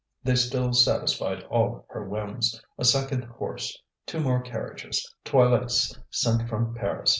[0.23, 6.73] They still satisfied all her whims a second horse, two more carriages, toilets sent from
[6.73, 7.09] Paris.